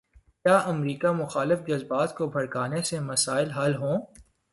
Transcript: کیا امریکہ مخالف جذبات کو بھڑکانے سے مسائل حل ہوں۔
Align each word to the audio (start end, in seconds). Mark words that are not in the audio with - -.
کیا 0.45 0.57
امریکہ 0.57 1.11
مخالف 1.11 1.59
جذبات 1.67 2.15
کو 2.15 2.27
بھڑکانے 2.27 2.81
سے 2.81 2.99
مسائل 2.99 3.51
حل 3.51 3.75
ہوں۔ 3.75 3.97